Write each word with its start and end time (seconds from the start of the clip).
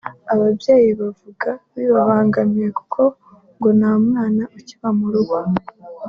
ababyeyi 0.33 0.89
bavuga 1.01 1.49
bibabangamira 1.75 2.69
kuko 2.79 3.01
ngo 3.57 3.69
nta 3.79 3.93
mwana 4.05 4.43
ukiba 4.57 4.89
mu 4.97 5.07
rugo 5.13 5.37